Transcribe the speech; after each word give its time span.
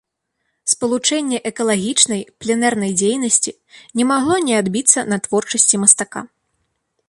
Спалучэнне 0.71 1.39
экалагічнай, 1.49 2.21
пленэрнай 2.43 2.91
дзейнасці 3.01 3.51
не 4.01 4.11
магло 4.13 4.35
не 4.47 4.55
адбіцца 4.63 4.99
на 5.15 5.23
творчасці 5.27 5.75
мастака. 5.87 6.29